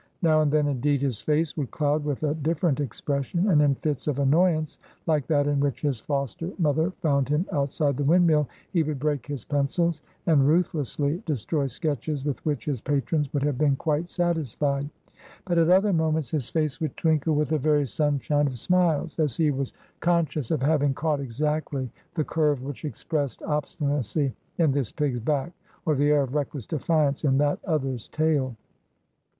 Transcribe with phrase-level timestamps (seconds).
[0.23, 4.07] Now and then, indeed, his face would cloud with a different expression, and in fits
[4.07, 8.81] of annoyance, like that in which his foster mother found him outside the windmill, he
[8.81, 13.75] would break his pencils, and ruthlessly destroy sketches with which his patrons would have been
[13.75, 14.89] quite satisfied.
[15.45, 19.37] But at other moments his face would twinkle with a very sunshine of smiles, as
[19.37, 25.19] he was conscious of having caught exactly the curve which expressed obstinacy in this pig's
[25.19, 25.51] back,
[25.85, 28.55] or the air of reckless defiance in that other's tail.